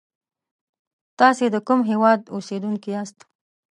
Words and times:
تاسی 1.19 1.45
دکوم 1.53 1.79
هیواد 1.91 2.19
اوسیدونکی 2.35 2.89
یاست 2.93 3.19